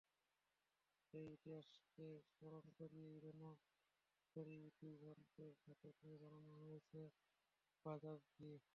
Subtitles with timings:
[1.03, 7.01] সেই ইতিহাসকে স্মরণ করেই রণতরি ভিক্রান্তের ধাতব দিয়ে বানানো হয়েছে
[7.85, 8.51] বাজাজ ভি।